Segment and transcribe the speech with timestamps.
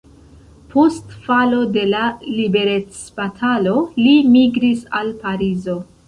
[0.75, 1.99] Post falo de la
[2.37, 3.73] liberecbatalo
[4.05, 5.77] li migris al Parizo.